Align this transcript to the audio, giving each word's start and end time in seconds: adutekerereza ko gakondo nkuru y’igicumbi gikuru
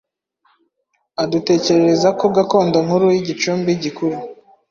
adutekerereza 1.23 2.09
ko 2.19 2.25
gakondo 2.35 2.77
nkuru 2.85 3.05
y’igicumbi 3.15 3.71
gikuru 3.83 4.17